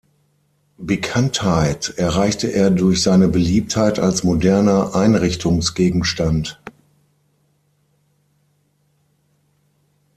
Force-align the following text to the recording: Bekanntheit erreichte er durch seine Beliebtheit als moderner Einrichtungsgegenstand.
Bekanntheit 0.79 1.93
erreichte 1.97 2.47
er 2.51 2.71
durch 2.71 3.03
seine 3.03 3.27
Beliebtheit 3.27 3.99
als 3.99 4.23
moderner 4.23 4.95
Einrichtungsgegenstand. 4.95 6.59